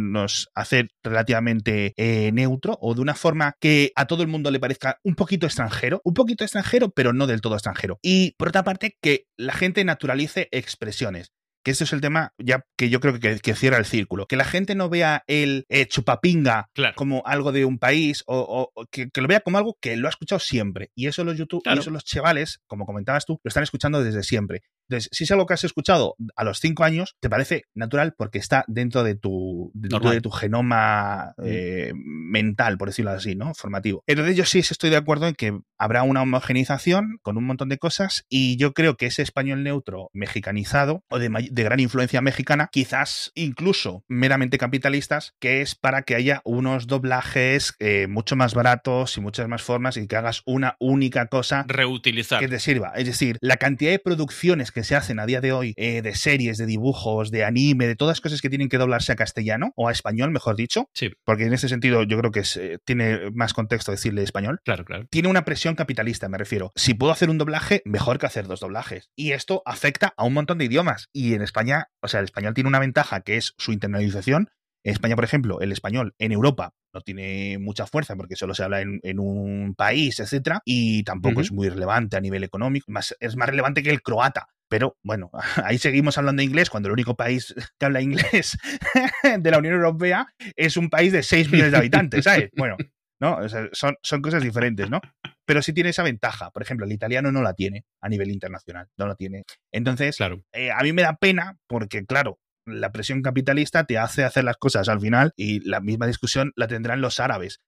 [0.54, 4.98] hacer relativamente eh, neutro o de una forma que a todo el mundo le parezca
[5.02, 7.98] un poquito extranjero, un poquito extranjero, pero no del todo extranjero.
[8.00, 12.64] Y por otra parte, que la gente naturalice expresiones que este es el tema ya
[12.76, 14.26] que yo creo que, que, cierra el círculo.
[14.26, 19.08] Que la gente no vea el eh, chupapinga como algo de un país o, que,
[19.14, 20.90] lo vea como algo que lo ha escuchado siempre.
[20.94, 24.22] Y eso los YouTube, y eso los chavales, como comentabas tú, lo están escuchando desde
[24.22, 24.62] siempre.
[24.88, 28.38] Entonces, si es algo que has escuchado a los cinco años, te parece natural porque
[28.38, 31.42] está dentro de tu, de, tu genoma mm.
[31.44, 33.54] eh, mental, por decirlo así, ¿no?
[33.54, 34.02] Formativo.
[34.06, 37.78] Entonces, yo sí estoy de acuerdo en que habrá una homogenización con un montón de
[37.78, 42.68] cosas y yo creo que ese español neutro mexicanizado o de, de gran influencia mexicana,
[42.72, 49.16] quizás incluso meramente capitalistas, que es para que haya unos doblajes eh, mucho más baratos
[49.16, 51.64] y muchas más formas y que hagas una única cosa.
[51.66, 52.40] Reutilizar.
[52.40, 52.92] Que te sirva.
[52.96, 56.14] Es decir, la cantidad de producciones que se hacen a día de hoy, eh, de
[56.14, 59.88] series, de dibujos, de anime, de todas cosas que tienen que doblarse a castellano o
[59.88, 60.88] a español, mejor dicho.
[60.94, 61.10] Sí.
[61.24, 64.60] Porque en ese sentido yo creo que eh, tiene más contexto decirle español.
[64.64, 65.06] Claro, claro.
[65.10, 66.72] Tiene una presión capitalista, me refiero.
[66.74, 69.10] Si puedo hacer un doblaje, mejor que hacer dos doblajes.
[69.16, 71.08] Y esto afecta a un montón de idiomas.
[71.12, 74.48] Y en España, o sea, el español tiene una ventaja que es su internalización.
[74.84, 78.64] En España, por ejemplo, el español en Europa no tiene mucha fuerza porque solo se
[78.64, 82.90] habla en, un país, etcétera, y tampoco es muy relevante a nivel económico.
[82.90, 85.30] Más, es más relevante que el croata, pero bueno,
[85.64, 88.58] ahí seguimos hablando inglés cuando el único país que habla inglés
[89.38, 90.26] de la Unión Europea
[90.56, 92.50] es un país de 6 millones de habitantes, ¿sabes?
[92.56, 92.76] Bueno,
[93.20, 93.38] ¿no?
[93.72, 95.00] son, son cosas diferentes, ¿no?
[95.44, 96.50] Pero sí tiene esa ventaja.
[96.50, 99.44] Por ejemplo, el italiano no la tiene a nivel internacional, no la tiene.
[99.72, 100.42] Entonces, claro.
[100.52, 104.56] Eh, a mí me da pena porque, claro, la presión capitalista te hace hacer las
[104.56, 107.60] cosas al final y la misma discusión la tendrán los árabes.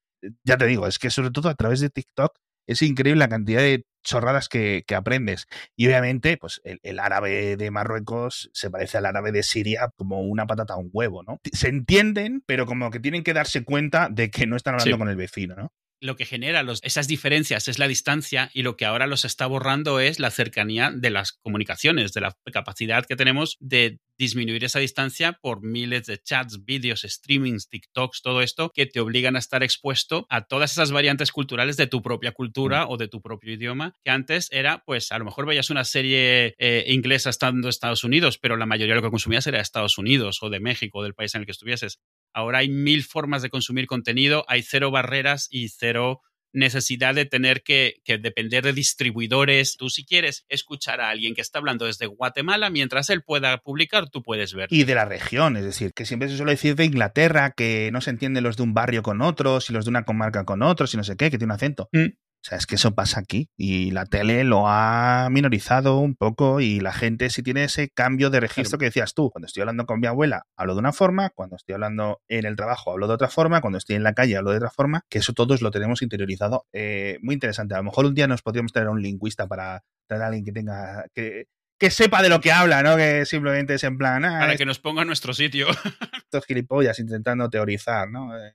[0.45, 3.61] Ya te digo, es que sobre todo a través de TikTok es increíble la cantidad
[3.61, 5.47] de chorradas que, aprendes.
[5.77, 10.47] Y obviamente, pues el, árabe de Marruecos se parece al árabe de Siria como una
[10.47, 11.41] patata a un huevo, ¿no?
[11.53, 15.09] Se entienden, pero como que tienen que darse cuenta de que no están hablando con
[15.09, 15.73] el vecino, ¿no?
[16.05, 20.01] Lo que genera esas diferencias es la distancia y lo que ahora los está borrando
[20.01, 25.39] es la cercanía de las comunicaciones, de la capacidad que tenemos de disminuir esa distancia
[25.41, 30.27] por miles de chats, vídeos, streamings, TikToks, todo esto que te obligan a estar expuesto
[30.29, 32.91] a todas esas variantes culturales de tu propia cultura mm.
[32.91, 36.55] o de tu propio idioma, que antes era, pues a lo mejor veías una serie
[36.59, 39.63] eh, inglesa estando en Estados Unidos, pero la mayoría de lo que consumías era de
[39.63, 41.99] Estados Unidos o de México o del país en el que estuvieses.
[42.35, 46.21] Ahora hay mil formas de consumir contenido, hay cero barreras y cero
[46.55, 49.77] necesidad de tener que, depender de distribuidores.
[49.77, 54.09] Tú si quieres escuchar a alguien que está hablando desde Guatemala, mientras él pueda publicar,
[54.09, 54.69] tú puedes ver.
[54.71, 58.01] Y de la región, es decir, que siempre se suele decir de Inglaterra, que no
[58.01, 60.95] se entiende los de un barrio con otros, y los de una comarca con otros,
[60.95, 61.89] y no sé qué, que tiene un acento.
[61.93, 62.07] Mm.
[62.45, 66.61] O sea, es que eso pasa aquí y la tele lo ha minorizado un poco
[66.61, 69.31] y la gente sí tiene ese cambio de registro que decías tú.
[69.31, 72.55] Cuando estoy hablando con mi abuela hablo de una forma, cuando estoy hablando en el
[72.55, 75.21] trabajo hablo de otra forma, cuando estoy en la calle hablo de otra forma, que
[75.21, 76.67] eso todos lo tenemos interiorizado.
[76.75, 77.73] Eh, muy interesante.
[77.73, 80.45] A lo mejor un día nos podríamos traer a un lingüista para traer a alguien
[80.45, 81.07] que tenga...
[81.15, 82.97] que que sepa de lo que habla, ¿no?
[82.97, 84.25] Que simplemente es en plan.
[84.25, 85.67] Ah, para que nos ponga en nuestro sitio.
[86.17, 88.37] Estos gilipollas intentando teorizar, ¿no?
[88.39, 88.55] Eh.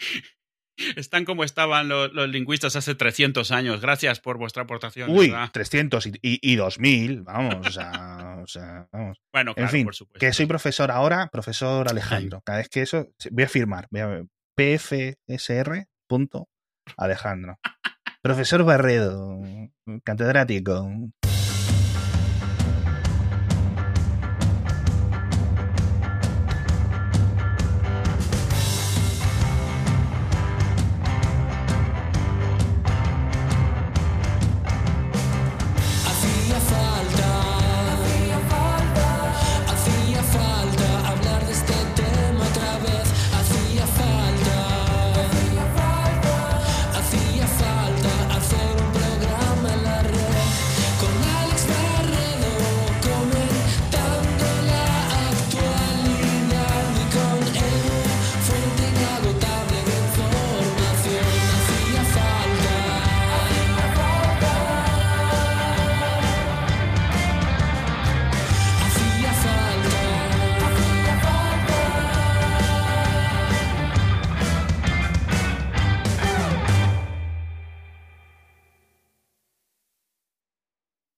[0.96, 3.80] Están como estaban los, lingüistas hace 300 años.
[3.80, 5.10] Gracias por vuestra aportación.
[5.10, 9.18] Uy, 300 y, y, 2000, vamos, o sea, vamos.
[9.32, 10.20] Bueno, claro, en fin, por supuesto.
[10.20, 12.42] Que soy profesor ahora, profesor Alejandro.
[12.44, 14.24] Cada vez que eso, voy a firmar, voy a
[14.56, 15.86] pfsr.
[16.96, 17.58] Alejandro.
[18.22, 19.40] profesor Barredo,
[20.04, 20.88] catedrático.